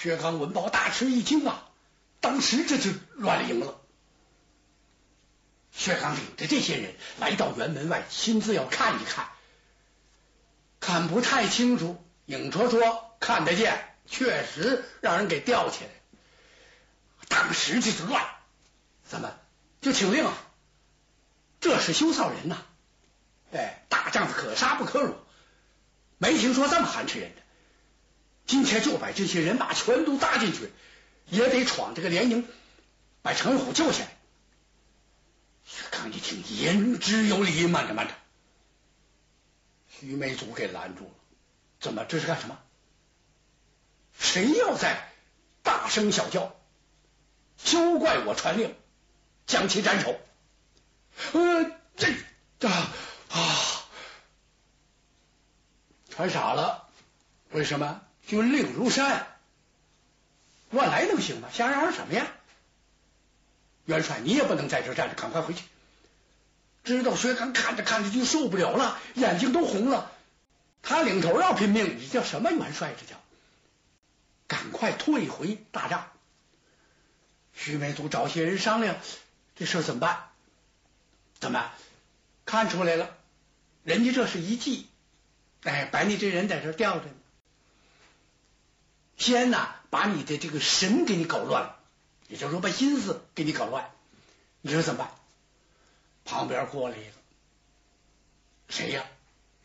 [0.00, 1.68] 薛刚闻报大吃一惊啊，
[2.20, 3.80] 当时这就乱了营了。
[5.72, 9.28] 薛刚领着这些人来到辕门外，亲自要看一看，
[10.78, 15.90] 看不太清楚，影绰绰看得见，确实让人给吊起来。
[17.26, 18.24] 当时就是乱，
[19.04, 19.34] 怎么
[19.80, 20.32] 就请令啊？
[21.58, 22.62] 这是羞臊人呐！
[23.52, 25.16] 哎，大丈夫可杀不可辱，
[26.18, 27.42] 没听说这么寒碜人的。
[28.48, 30.72] 今天就把这些人马全都搭进去，
[31.26, 32.48] 也得闯这个连营，
[33.22, 34.16] 把程虎救下来。
[35.64, 38.14] 薛刚一听，言之有理，慢着慢着，
[39.88, 41.10] 徐梅祖给拦住了。
[41.78, 42.04] 怎么？
[42.06, 42.58] 这是干什么？
[44.18, 45.12] 谁要在
[45.62, 46.56] 大声小叫？
[47.58, 48.74] 休怪我传令，
[49.46, 50.18] 将其斩首。
[51.34, 52.12] 呃，这
[52.66, 52.92] 啊
[53.28, 53.84] 啊，
[56.08, 56.88] 传傻了。
[57.50, 58.00] 为什么？
[58.28, 59.26] 军令如山，
[60.70, 61.48] 乱来能行吗？
[61.50, 62.26] 瞎嚷嚷什么呀？
[63.86, 65.64] 元帅，你也不能在这站着，赶快回去。
[66.84, 70.12] 知道薛刚看着看着就受不了了，眼睛都红了。
[70.82, 72.94] 他领头要拼命，你叫什么元帅？
[73.00, 73.18] 这叫
[74.46, 76.10] 赶快退回大帐。
[77.54, 78.96] 徐梅祖找些人商量，
[79.56, 80.28] 这事怎么办？
[81.40, 81.72] 怎么
[82.44, 83.16] 看出来了？
[83.84, 84.86] 人家这是一计，
[85.62, 87.12] 哎，把你这人在这吊着呢。
[89.18, 91.76] 先呐，把你的这个神给你搞乱了，
[92.28, 93.90] 也就是说把心思给你搞乱。
[94.62, 95.10] 你说怎么办？
[96.24, 97.12] 旁边过来一个，
[98.68, 99.04] 谁呀？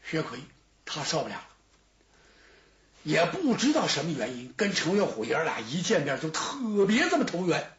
[0.04, 0.40] 薛奎，
[0.84, 1.42] 他受不了，
[3.04, 7.70] 也不知道什么原因，跟程月虎爷俩一见面就特别这么投缘。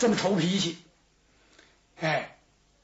[0.00, 0.78] 这么投脾气，
[2.00, 2.36] 哎，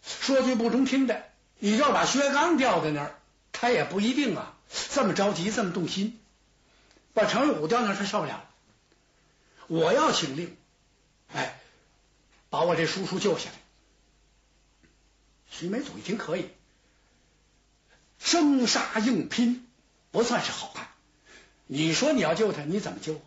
[0.05, 1.25] 说句不中听的，
[1.59, 3.19] 你要把薛刚吊在那儿，
[3.51, 4.55] 他也不一定啊，
[4.93, 6.21] 这么着急，这么动心，
[7.17, 8.47] 把程玉虎吊那儿，他受不了。
[9.69, 10.55] 我要请令，
[11.33, 11.59] 哎，
[12.51, 13.57] 把我这叔叔救下来。
[15.51, 16.51] 徐梅祖一听可以，
[18.19, 19.67] 生杀硬拼，
[20.11, 20.89] 不算是好汉。
[21.65, 23.19] 你说你要救他，你怎么救？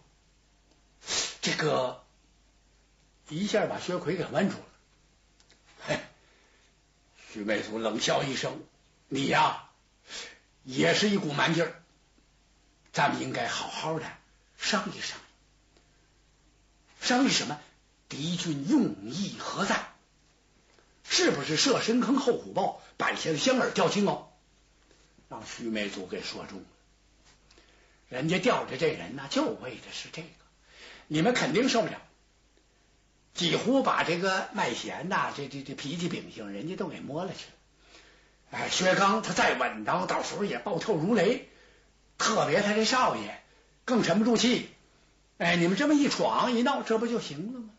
[1.41, 2.03] 这个。
[3.30, 4.58] 一下把薛奎给问住
[5.88, 6.00] 了。
[7.31, 8.59] 徐美祖冷笑一声
[9.08, 9.69] ：“你呀，
[10.64, 11.78] 也是一股蛮劲儿。
[13.00, 14.06] 咱们应该好好的
[14.58, 15.22] 商议商议。
[17.00, 17.58] 商议什么？
[18.10, 19.88] 敌军用意何在？
[21.06, 24.24] 是不是设深坑后虎豹，摆下了香饵钓青鳌？
[25.30, 26.66] 让徐美祖给说中了。
[28.09, 30.28] 人家吊着这人呢，就为的是这个。
[31.08, 32.02] 你们肯定受不了。”
[33.34, 38.59] 几乎把这个麦贤呐，这这这脾气秉性，人家都给摸了去了。
[38.59, 41.48] 哎，薛刚他再稳当，到时候也暴跳如雷。
[42.19, 43.41] 特别他这少爷
[43.85, 44.69] 更沉不住气。
[45.40, 47.69] 哎，你们这么一闯一闹，这不就行了吗？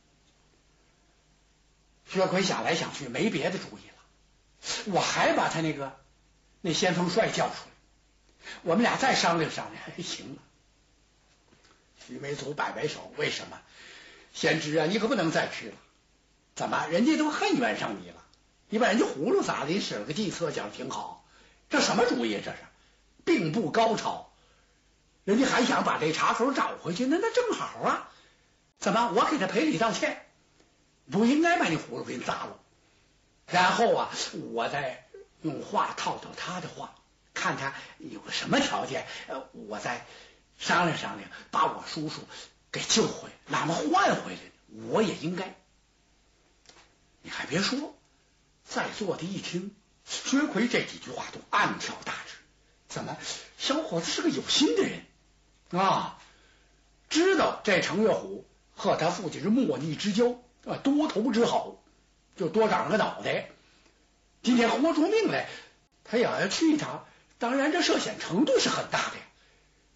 [2.09, 4.93] 薛奎想来想去，没别的主意了。
[4.93, 5.97] 我还把他那个
[6.63, 9.85] 那先锋帅叫出来，我们俩再商量商量。
[9.85, 10.43] 还 行了。
[12.07, 13.61] 徐梅祖摆摆手，为什么？
[14.33, 15.77] 贤侄啊，你可不能再去了。
[16.55, 18.17] 怎么，人家都恨冤上你了？
[18.71, 21.25] 你把人家葫芦撒了，你使了个计策，讲的挺好。
[21.69, 22.41] 这什么主意？
[22.43, 22.59] 这是
[23.25, 24.30] 并不高超。
[25.25, 28.11] 人家还想把这茶口找回去，那那正好啊。
[28.79, 30.27] 怎么，我给他赔礼道歉？
[31.11, 32.59] 不应该把你葫芦给你砸了。
[33.47, 34.11] 然后啊，
[34.53, 35.07] 我再
[35.43, 36.95] 用话套套他的话，
[37.35, 39.07] 看他有个什么条件，
[39.53, 40.07] 我再
[40.59, 42.23] 商量商量，把我叔叔。
[42.73, 44.41] 给救回来，哪怕换回来？
[44.89, 45.57] 我也应该。
[47.23, 47.99] 你还别说，
[48.65, 52.37] 在座的一听薛奎这几句话，都暗挑大指。
[52.89, 53.19] 怎么，
[53.59, 55.05] 小伙子是个有心的人
[55.79, 56.19] 啊？
[57.09, 61.77] 知道这程月虎和他父亲是莫逆之交啊，多头之好，
[62.37, 63.49] 就多长了个脑袋。
[64.43, 65.49] 今天豁出命来，
[66.05, 67.05] 他也要去一趟。
[67.39, 69.17] 当然，这涉险程度是很大的，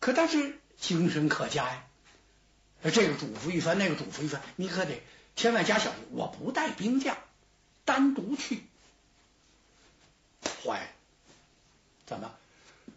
[0.01, 1.85] 可但是精神可嘉呀。
[2.83, 5.01] 这个嘱咐一番，那个嘱咐一番，你可得
[5.37, 6.01] 千万加小心。
[6.11, 7.17] 我不带兵将，
[7.85, 8.65] 单独去。
[10.65, 10.87] 坏了，
[12.07, 12.31] 怎么？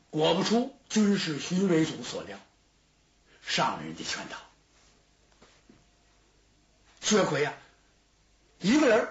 [0.09, 2.39] 果不出军事徐为祖所料，
[3.47, 4.37] 上人家圈套。
[7.01, 7.53] 薛奎呀，
[8.59, 9.07] 一个人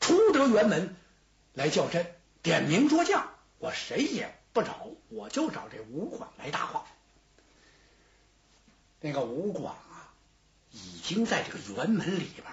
[0.00, 0.96] 出得辕门
[1.54, 2.12] 来叫阵，
[2.42, 6.84] 点名捉将，我谁也不找，我就找这吴广来搭话。
[9.00, 10.12] 那个吴广啊，
[10.72, 12.44] 已经在这个辕门里边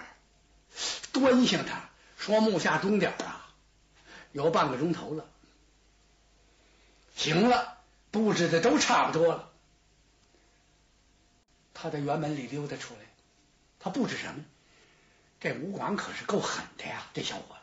[1.12, 3.52] 端详他，说木下钟点啊，
[4.30, 5.28] 有半个钟头了。
[7.16, 7.78] 行了，
[8.12, 9.52] 布置的都差不多了。
[11.78, 13.00] 他在辕门里溜达出来，
[13.78, 14.42] 他布置什么，
[15.40, 17.60] 这吴广可是够狠的呀，这小伙子。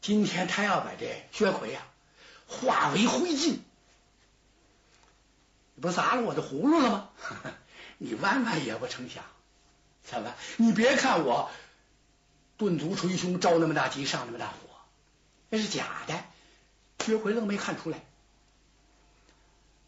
[0.00, 1.84] 今天他要把这薛奎呀
[2.46, 3.58] 化为灰烬，
[5.74, 7.10] 你不砸了我的葫芦了吗？
[7.98, 9.24] 你万万也不成想，
[10.04, 10.32] 怎么？
[10.56, 11.50] 你别看我
[12.56, 14.54] 顿足捶胸，着那么大急，上那么大火，
[15.50, 16.22] 那是假的。
[17.04, 18.04] 薛奎愣没看出来，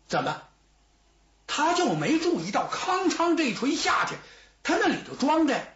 [0.09, 0.48] 怎么？
[1.49, 4.15] 他就没注意到康昌这一锤下去，
[4.63, 5.67] 他那里头装的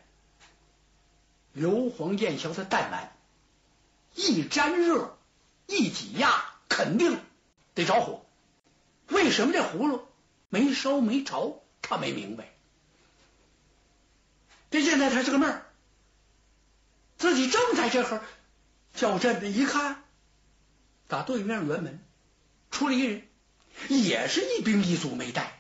[1.53, 3.13] 硫磺焰硝的弹丸，
[4.15, 5.19] 一沾热，
[5.67, 7.19] 一挤压，肯定
[7.75, 8.25] 得着火。
[9.09, 10.07] 为什么这葫芦
[10.51, 11.65] 没烧没着？
[11.81, 12.49] 他没明白。
[14.71, 15.67] 这现在他是个闷儿，
[17.19, 18.25] 自己正在这会儿
[18.95, 20.05] 叫阵呢，一看，
[21.09, 21.99] 打对面辕门
[22.71, 23.27] 出来一人，
[23.89, 25.59] 也是一兵一卒没带。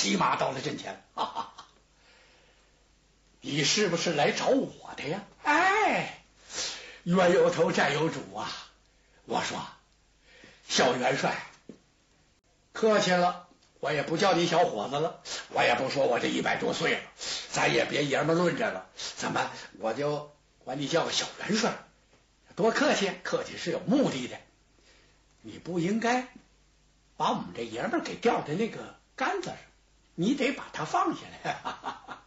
[0.00, 1.54] 骑马到了阵前，哈哈，
[3.42, 5.22] 你是不是来找我的呀？
[5.42, 6.24] 哎，
[7.02, 8.50] 冤有头债有主啊！
[9.26, 9.58] 我说，
[10.66, 11.36] 小元帅，
[12.72, 13.46] 客气了，
[13.80, 15.20] 我也不叫你小伙子了，
[15.50, 17.00] 我也不说我这一百多岁了，
[17.50, 18.86] 咱也别爷们论着了，
[19.16, 19.50] 怎么
[19.80, 21.74] 我就管你叫个小元帅？
[22.56, 24.38] 多客气，客气是有目的的，
[25.42, 26.26] 你不应该
[27.18, 29.56] 把我们这爷们给吊在那个杆子上。
[30.20, 31.56] 你得把他放下来。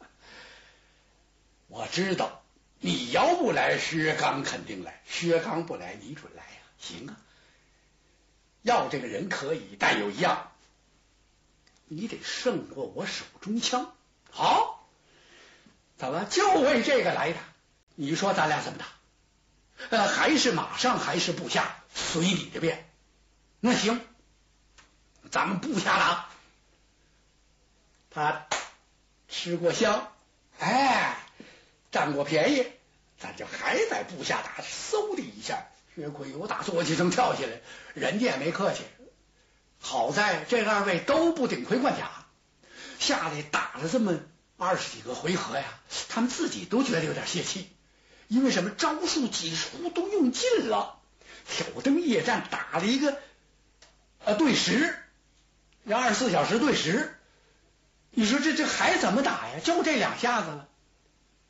[1.70, 2.42] 我知道，
[2.80, 6.58] 你要不来，薛刚肯定来；薛刚不来，你准来呀。
[6.80, 7.16] 行啊，
[8.64, 10.52] 要这个人可以，但有一样，
[11.86, 13.94] 你得胜过我手中枪。
[14.32, 14.90] 好，
[15.96, 17.38] 怎么就为这个来的？
[17.94, 18.88] 你说咱俩怎么打？
[19.96, 22.90] 呃，还是马上，还是部下，随你的便。
[23.60, 24.02] 那行，
[25.30, 26.33] 咱们部下打。
[28.14, 28.46] 他
[29.28, 30.12] 吃过香，
[30.60, 31.18] 哎，
[31.92, 32.68] 占过便宜，
[33.18, 35.66] 咱就还在部下打，嗖的一下，
[35.96, 37.62] 薛奎由打坐起身跳起来，
[37.96, 38.84] 人家也没客气。
[39.80, 42.12] 好在这二位都不顶盔贯甲，
[43.00, 44.20] 下来打了这么
[44.58, 45.66] 二十几个回合呀，
[46.08, 47.68] 他们自己都觉得有点泄气，
[48.28, 51.00] 因为什么招数几乎都用尽了，
[51.50, 53.18] 挑灯夜战打了一个
[54.24, 54.96] 呃对时，
[55.84, 57.18] 要二十四小时对时。
[58.16, 59.60] 你说这这还怎么打呀？
[59.64, 60.68] 就这两下子了，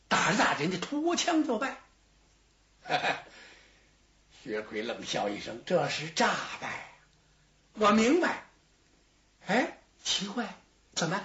[0.07, 1.77] 打着打着人家脱枪就败。
[4.43, 6.89] 薛奎冷笑一声：“这是诈败。”
[7.75, 8.43] 我明白。
[9.45, 10.55] 哎，奇怪，
[10.95, 11.21] 怎么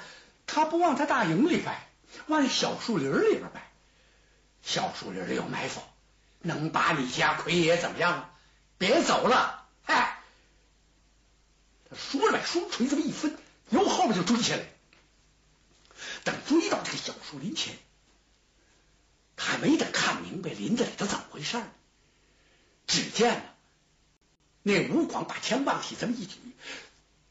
[0.46, 1.86] 他不往他大营里败，
[2.26, 3.70] 往小树林里边败？
[4.62, 5.82] 小树林里有埋伏，
[6.40, 8.34] 能把你家奎爷怎么样？
[8.76, 9.66] 别走了！
[9.86, 10.20] 哎，
[11.88, 13.36] 他说着把，双锤这么一分，
[13.70, 14.62] 由后边就追下来。
[16.24, 17.76] 等追到这个小树林前，
[19.36, 21.66] 他还没等看明白林子里头怎么回事呢，
[22.86, 23.42] 只见呢，
[24.62, 26.36] 那吴广把枪棒起这么一举，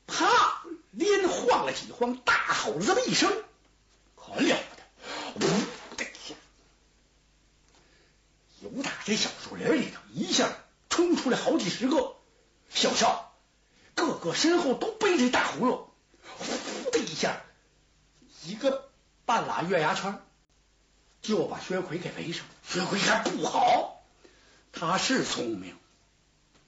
[0.08, 3.32] 啪，连晃了几晃，大吼了这么一声，
[4.16, 4.58] 可了
[5.34, 5.46] 不得！
[5.46, 6.36] 呜的一下，
[8.62, 10.58] 由打这小树林里头一下
[10.90, 12.16] 冲出来好几十个
[12.70, 13.34] 小校，
[13.96, 15.90] 个个身后都背着大葫芦，
[16.38, 17.44] 呼的一下。
[18.48, 18.90] 一个
[19.26, 20.22] 半拉月牙圈，
[21.22, 22.46] 就把薛奎给围上。
[22.66, 24.02] 薛奎还不好，
[24.72, 25.76] 他是聪明，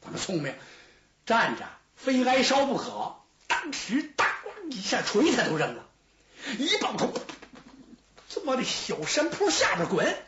[0.02, 0.54] 怎么聪明？
[1.26, 3.16] 站着非挨烧不可。
[3.48, 4.28] 当时当
[4.72, 5.86] 一下锤他都扔了，
[6.58, 7.14] 一抱头
[8.28, 10.22] 就往那小山坡下边滚。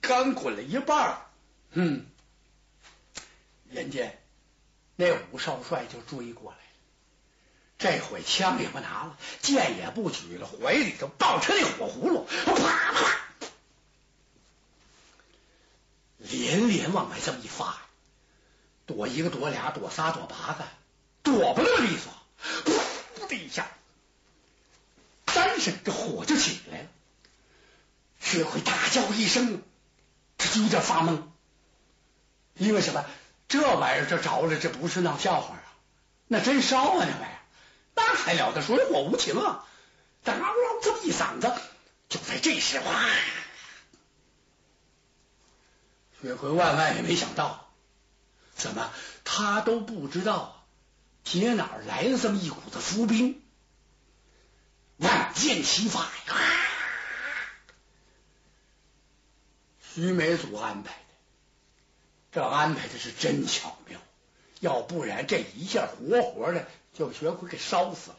[0.00, 1.20] 刚滚了一半，
[1.72, 2.06] 嗯，
[3.68, 4.10] 人家
[4.96, 6.58] 那武少帅就追过来。
[7.78, 13.20] 这回枪也不拿了，剑也不举了，怀里头抱着那火葫芦，啪啪，
[16.18, 17.78] 连连往外这么一发，
[18.84, 20.66] 躲一个，躲俩，躲仨，躲八个，
[21.22, 22.12] 躲不那么利索，
[22.64, 23.70] 噗的一下，
[25.26, 26.88] 单身这火就起来了。
[28.20, 29.62] 薛奎大叫一声，
[30.36, 31.22] 他就有点发懵，
[32.54, 33.04] 因为什么？
[33.46, 35.62] 这玩意儿这着了，这不是闹笑话啊，
[36.26, 37.37] 那真烧啊，那玩意儿。
[37.98, 38.62] 那还了得！
[38.62, 39.66] 水火无情啊！
[40.22, 40.46] 当嗷
[40.82, 41.52] 这么一嗓子，
[42.08, 43.10] 就在这时，哇！
[46.22, 47.72] 薛奎万万也没想到，
[48.54, 48.92] 怎么
[49.24, 50.66] 他都不知道
[51.24, 53.42] 铁哪儿来了这么一股子伏兵？
[54.96, 56.36] 万箭齐发呀！
[59.94, 61.14] 徐美祖安排的，
[62.32, 64.00] 这安排的是真巧妙，
[64.60, 66.66] 要不然这一下活活的。
[66.94, 68.16] 就把薛奎给烧死了。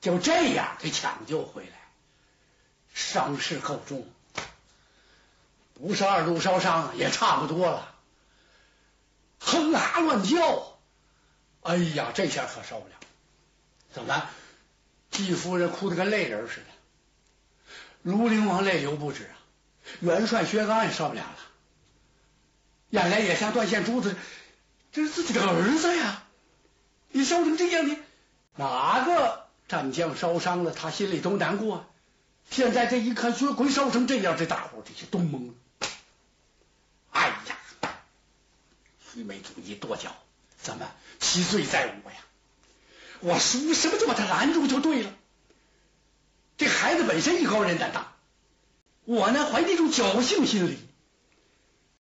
[0.00, 1.78] 就这样给抢救回来，
[2.92, 4.04] 伤势够重，
[5.74, 7.94] 不是二度烧伤也差不多了，
[9.38, 10.76] 哼哈乱叫，
[11.60, 12.94] 哎呀，这下可受不了，
[13.92, 14.28] 怎么？
[15.12, 16.66] 季夫人哭得跟泪人似的，
[18.02, 19.38] 卢陵王泪流不止啊，
[20.00, 21.38] 元帅薛刚也受不了了，
[22.90, 24.16] 眼泪也像断线珠子，
[24.92, 26.22] 这是自己的儿子呀，
[27.10, 27.98] 你烧成这样，你
[28.56, 31.86] 哪个战将烧伤了，他心里都难过。
[32.50, 35.54] 现在这一看薛奎烧成这样，这大伙这些都懵了。
[37.10, 37.94] 哎呀，
[39.12, 40.14] 徐梅祖一跺脚，
[40.60, 40.86] 怎么
[41.18, 42.18] 其罪在我呀？
[43.20, 45.14] 我叔什么就把他拦住就对了。
[46.58, 48.12] 这孩子本身艺高人胆大，
[49.04, 50.78] 我呢怀那种侥幸心理。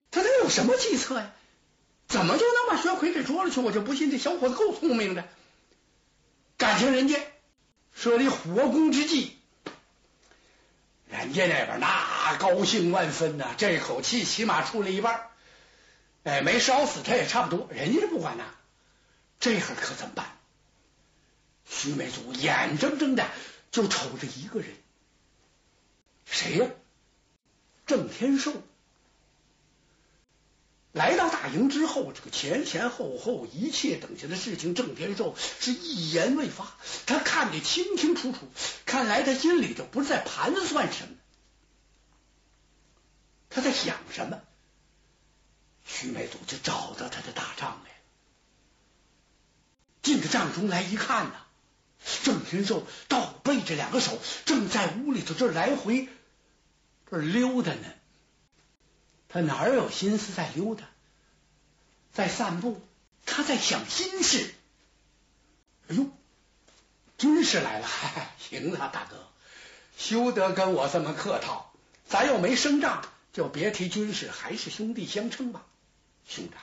[0.10, 1.32] 他能有什么计策呀？
[2.12, 3.62] 怎么就能把薛奎给捉了去？
[3.62, 5.28] 我就不信这小伙子够聪明的。
[6.58, 7.18] 感情人家
[7.94, 9.38] 设立火攻之计，
[11.10, 15.30] 人家那边那高兴万分呐，这口气起码出了一半。
[16.24, 18.44] 哎，没烧死他也差不多，人家不管呐。
[19.40, 20.38] 这会儿可怎么办？
[21.66, 23.26] 徐美祖眼睁睁的
[23.72, 24.70] 就瞅着一个人，
[26.26, 26.68] 谁呀？
[27.88, 28.54] 郑天寿
[30.94, 36.76] 来到大营之后，这个前前后后一切等下的事情，郑天寿是一言未发。
[37.06, 38.40] 他看得清清楚楚，
[38.86, 41.16] 看来他心里头不是在盘算什么，
[43.50, 44.42] 他在想什么。
[45.86, 47.92] 徐美祖就找到他的大帐来，
[50.02, 51.46] 进到帐中来一看呐。
[52.24, 56.10] 郑天寿倒背着两个手，正在屋里头这来回
[57.10, 58.01] 这溜达呢。
[59.32, 60.84] 他哪有心思在溜达，
[62.12, 62.82] 在散步？
[63.26, 64.54] 他在想心事。
[65.88, 66.08] 哎呦，
[67.18, 67.88] 军师来了！
[68.40, 69.28] 行了，大哥，
[69.98, 71.74] 休得跟我这么客套。
[72.08, 75.66] 咱又没生仗，就别提军事，还是兄弟相称吧。
[76.28, 76.62] 兄长，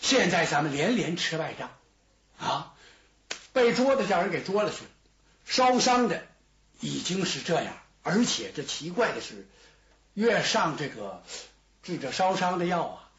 [0.00, 1.70] 现在咱们连连吃败仗
[2.38, 2.74] 啊！
[3.54, 4.84] 被捉的叫人给捉了去，
[5.46, 6.26] 烧伤的
[6.80, 9.46] 已经是这样，而且这奇怪的是，
[10.14, 11.22] 越上这个
[11.82, 13.10] 治这烧伤的药啊，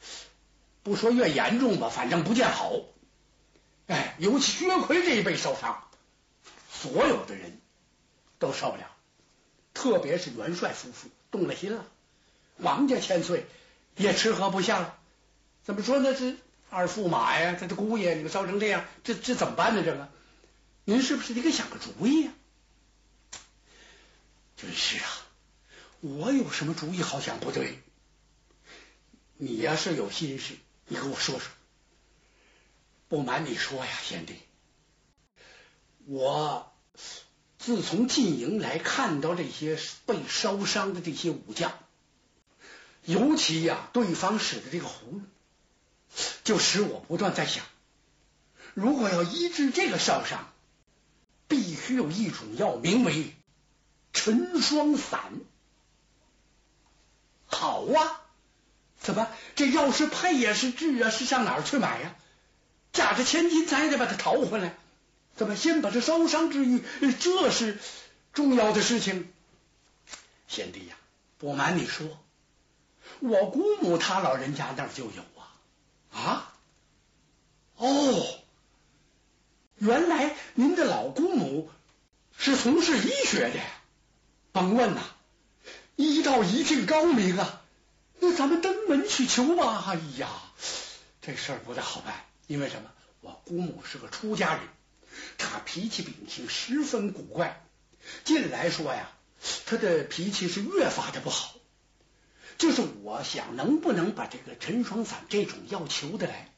[0.82, 2.74] 不说越严重吧，反正不见好。
[3.88, 5.88] 哎，尤其薛奎这一辈烧伤，
[6.72, 7.62] 所有的人
[8.40, 8.90] 都受不了，
[9.74, 11.86] 特别是元帅夫妇动了心了，
[12.58, 13.46] 王家千岁
[13.96, 14.98] 也吃喝不下了。
[15.64, 16.16] 怎么说呢？
[16.16, 16.36] 这
[16.70, 19.84] 二驸马呀，他的姑爷，你们烧成这样，这这怎么办呢？
[19.84, 20.10] 这个？
[20.84, 22.32] 您是不是得给想个主意呀？
[24.58, 25.25] 军师啊，
[26.06, 27.82] 我有什么主意好像不对。
[29.38, 30.54] 你要是有心事，
[30.88, 31.52] 你跟我说说。
[33.08, 34.36] 不瞒你说呀，贤弟，
[36.06, 36.72] 我
[37.58, 41.74] 自从进营来看到这些被烧伤的这些武将，
[43.04, 45.22] 尤其呀，对方使的这个葫芦，
[46.44, 47.66] 就使我不断在想，
[48.74, 50.52] 如果要医治这个烧伤。
[51.48, 53.36] 必须有一种药，名为
[54.14, 55.32] 沉霜散。
[57.56, 58.22] 好啊，
[59.00, 61.10] 怎么这药是配也，是治啊？
[61.10, 62.16] 是上哪儿去买呀？
[62.92, 64.76] 驾着千金，咱也得把它淘回来。
[65.36, 66.84] 怎么先把这烧伤治愈？
[67.20, 67.80] 这是
[68.34, 69.32] 重要的事情。
[70.48, 70.96] 贤弟呀，
[71.38, 72.08] 不瞒你说，
[73.20, 75.42] 我姑母她老人家那儿就有啊。
[76.12, 76.54] 啊？
[77.78, 78.26] 哦。
[79.78, 81.70] 原来您的老姑母
[82.38, 83.60] 是从事医学的，
[84.54, 85.02] 甭问呐，
[85.96, 87.62] 医道一定高明啊。
[88.20, 89.84] 那咱们登门去求吧。
[89.88, 90.30] 哎呀，
[91.22, 92.92] 这事儿不太好办，因为什么？
[93.22, 94.62] 我姑母是个出家人，
[95.38, 97.62] 她脾气秉性十分古怪。
[98.24, 99.12] 近来说呀，
[99.66, 101.54] 她的脾气是越发的不好。
[102.58, 106.52] 就是我想，能不能把这个陈双散这种药求得来？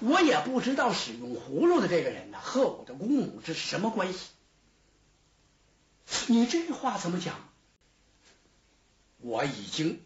[0.00, 4.18] 我也不知道使用葫芦的这个人呢和我的姑母这是什么关系？
[6.26, 7.45] 你这话怎么讲？
[9.18, 10.02] 我已经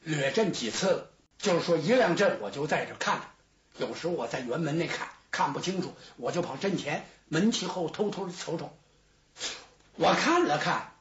[0.00, 8.76] 掠阵几次了，就是说一亮阵我就在这看着，有时候我在辕门内看看不清楚，我就跑阵前门旗后偷偷的瞅瞅。
[9.96, 10.94] 我看了看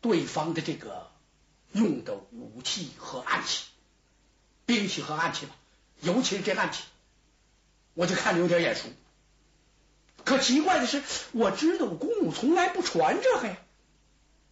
[0.00, 1.10] 对方的这个
[1.72, 3.66] 用的武器和暗器，
[4.66, 5.56] 兵器和暗器吧，
[6.00, 6.84] 尤其是这暗器。
[7.94, 8.88] 我就看着有点眼熟，
[10.24, 13.56] 可奇怪的是，我知道我姑母从来不传这个呀，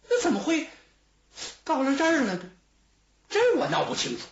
[0.09, 0.69] 那怎么会
[1.71, 2.39] 到了这儿了呢？
[3.29, 4.25] 这我闹不清楚。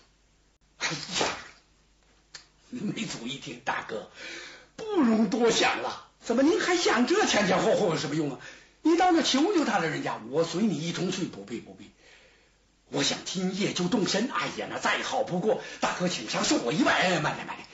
[0.79, 1.27] 哎呀，
[2.69, 4.11] 梅祖一听，大哥
[4.75, 8.39] 不容多想了，怎么您还想这前前后后有什么用啊？
[8.81, 11.91] 你到那求求他了，人家我随你一同去，不必不必。
[12.89, 14.29] 我想今夜就动身。
[14.29, 17.21] 哎呀，那再好不过，大哥请上，送我一拜。
[17.21, 17.65] 慢点慢点，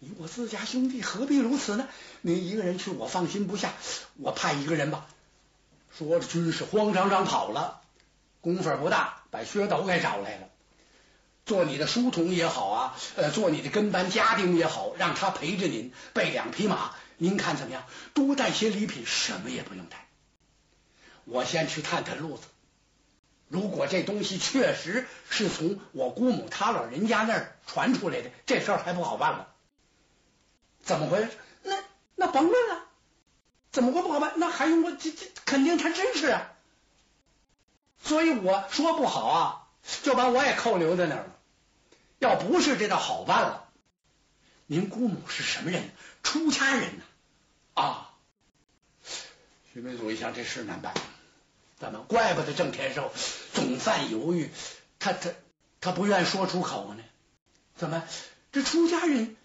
[0.00, 1.88] 你我自家兄弟何必如此呢？
[2.20, 3.72] 你一个人去，我放心不下。
[4.18, 5.06] 我派一个人吧。
[5.96, 7.80] 说着，军士慌张张跑了。
[8.44, 10.48] 功夫不大，把薛斗给找来了。
[11.46, 16.90] 做你的书童也好啊，呃，做你的跟班家丁也好，让他陪着您备两匹马。
[17.16, 17.84] 您看怎么样？
[18.12, 20.06] 多带些礼品，什么也不用带。
[21.24, 22.42] 我先去探探路子。
[23.48, 29.48] 如果这东西确实是从我姑母他老人家那儿传出来的，这事儿还不好办了。
[30.82, 31.30] 怎么回事？
[31.62, 31.82] 那
[32.14, 32.84] 那甭问了，
[33.72, 34.34] 怎么会不好办？
[34.36, 36.50] 那还用我这这肯定他真是啊。
[38.04, 39.66] 所以我说不好啊，
[40.02, 41.36] 就把我也扣留在那儿了。
[42.18, 43.68] 要不是这倒好办了。
[44.66, 45.90] 您姑母是什么人？
[46.22, 47.04] 出家人呢？
[47.74, 48.10] 啊！
[49.72, 50.94] 徐美祖一想，这事难办。
[51.78, 52.00] 怎么？
[52.06, 53.12] 怪不得郑天寿
[53.52, 54.50] 总犯犹豫，
[54.98, 55.30] 他他
[55.80, 57.02] 他不愿说出口呢？
[57.76, 58.04] 怎么？
[58.52, 59.36] 这出家人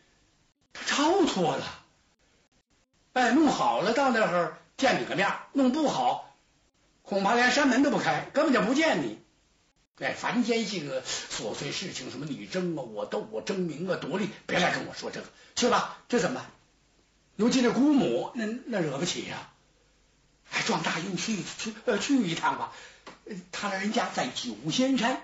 [0.73, 1.65] 他超脱了？
[3.13, 6.28] 哎，弄好了到那儿见你个面，弄不好
[7.09, 9.17] 恐怕连山门都不开，根本就不见你。
[9.97, 16.51] 哎，凡间这个琐碎事情，什么你争啊，我斗，我争名啊，夺利，别来跟我说这个，去吧，这怎么办？
[17.35, 19.51] 尤其这姑母，那那惹不起呀。
[20.51, 22.73] 还撞大运去去呃去一趟吧，
[23.51, 25.19] 他那人家在九仙山，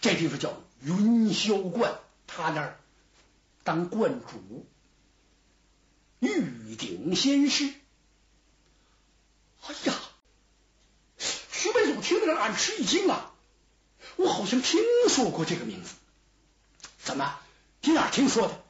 [0.00, 2.78] 这地方叫云霄观，他那儿
[3.64, 4.64] 当观主，
[6.20, 7.64] 玉鼎仙师。
[9.66, 9.94] 哎呀，
[12.08, 13.32] 徐悲祖听着俺吃一惊啊，
[14.16, 15.90] 我好像听说过这个名字，
[17.02, 17.38] 怎么？
[17.82, 18.64] 听哪听说的？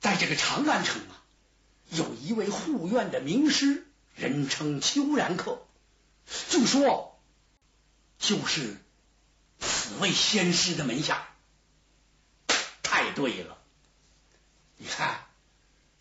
[0.00, 1.20] 在这个长安城啊，
[1.90, 3.84] 有一位护院的名师。
[4.16, 5.60] 人称秋然客，
[6.50, 7.20] 据说
[8.18, 8.76] 就是
[9.60, 11.28] 此位仙师的门下。
[12.82, 13.56] 太对了，
[14.76, 15.20] 你看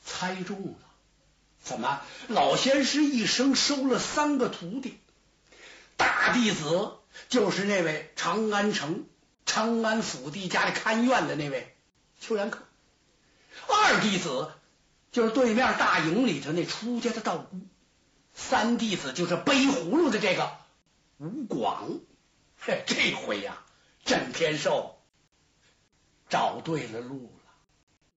[0.03, 0.79] 猜中了。
[1.61, 4.97] 怎么老仙师一生收了三个徒弟？
[5.97, 6.93] 大弟子
[7.27, 9.05] 就是那位长安城
[9.45, 11.75] 长安府地家里看院的那位
[12.21, 12.63] 邱然客，
[13.67, 14.51] 二弟子
[15.11, 17.59] 就是对面大营里头那出家的道姑。
[18.33, 20.51] 三弟子就是背葫芦的这个
[21.17, 21.99] 吴广，
[22.59, 23.63] 嘿这回呀，
[24.05, 25.01] 郑天寿
[26.29, 27.36] 找对了路。